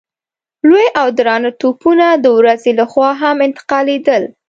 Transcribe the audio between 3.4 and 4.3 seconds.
انتقالېدل.